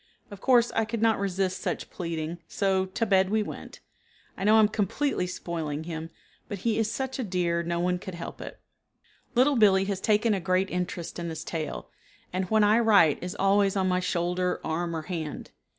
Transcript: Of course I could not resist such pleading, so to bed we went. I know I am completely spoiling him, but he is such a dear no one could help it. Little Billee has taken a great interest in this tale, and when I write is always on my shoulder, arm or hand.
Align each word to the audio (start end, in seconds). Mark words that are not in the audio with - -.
Of 0.31 0.41
course 0.41 0.71
I 0.71 0.83
could 0.83 1.03
not 1.03 1.19
resist 1.19 1.61
such 1.61 1.91
pleading, 1.91 2.39
so 2.47 2.87
to 2.87 3.05
bed 3.05 3.29
we 3.29 3.43
went. 3.43 3.81
I 4.35 4.43
know 4.43 4.55
I 4.55 4.59
am 4.59 4.67
completely 4.67 5.27
spoiling 5.27 5.83
him, 5.83 6.09
but 6.47 6.57
he 6.65 6.79
is 6.79 6.91
such 6.91 7.19
a 7.19 7.23
dear 7.23 7.61
no 7.61 7.79
one 7.79 7.99
could 7.99 8.15
help 8.15 8.41
it. 8.41 8.59
Little 9.35 9.57
Billee 9.57 9.85
has 9.85 10.01
taken 10.01 10.33
a 10.33 10.39
great 10.39 10.71
interest 10.71 11.19
in 11.19 11.29
this 11.29 11.43
tale, 11.43 11.91
and 12.33 12.45
when 12.49 12.63
I 12.63 12.79
write 12.79 13.21
is 13.21 13.35
always 13.35 13.75
on 13.75 13.87
my 13.87 13.99
shoulder, 13.99 14.59
arm 14.63 14.95
or 14.95 15.03
hand. 15.03 15.51